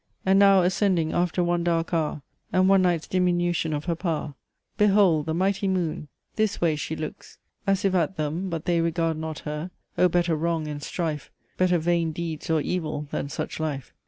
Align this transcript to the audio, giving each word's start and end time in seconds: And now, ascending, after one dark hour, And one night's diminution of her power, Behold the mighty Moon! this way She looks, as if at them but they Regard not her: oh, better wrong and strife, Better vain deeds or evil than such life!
And 0.25 0.39
now, 0.39 0.63
ascending, 0.63 1.13
after 1.13 1.43
one 1.43 1.63
dark 1.63 1.93
hour, 1.93 2.23
And 2.51 2.67
one 2.67 2.81
night's 2.81 3.07
diminution 3.07 3.71
of 3.71 3.85
her 3.85 3.93
power, 3.95 4.33
Behold 4.75 5.27
the 5.27 5.35
mighty 5.35 5.67
Moon! 5.67 6.07
this 6.37 6.59
way 6.59 6.75
She 6.75 6.95
looks, 6.95 7.37
as 7.67 7.85
if 7.85 7.93
at 7.93 8.17
them 8.17 8.49
but 8.49 8.65
they 8.65 8.81
Regard 8.81 9.15
not 9.15 9.37
her: 9.45 9.69
oh, 9.99 10.07
better 10.09 10.35
wrong 10.35 10.67
and 10.67 10.81
strife, 10.81 11.29
Better 11.55 11.77
vain 11.77 12.13
deeds 12.13 12.49
or 12.49 12.61
evil 12.61 13.09
than 13.11 13.29
such 13.29 13.59
life! 13.59 13.93